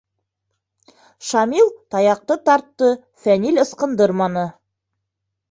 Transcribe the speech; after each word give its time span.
-Шамил 1.25 1.69
таяҡты 1.97 2.39
тартты, 2.49 2.91
Фәнил 3.27 3.61
ыскындырманы. 3.67 4.49